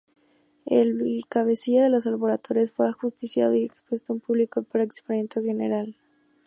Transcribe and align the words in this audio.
El 0.65 1.21
cabecilla 1.29 1.83
de 1.83 1.89
los 1.91 2.07
alborotadores 2.07 2.73
fue 2.73 2.89
ajusticiado 2.89 3.53
y 3.53 3.65
expuesto 3.65 4.13
en 4.13 4.19
público, 4.19 4.63
para 4.63 4.83
escarmiento 4.83 5.43
general. 5.43 5.95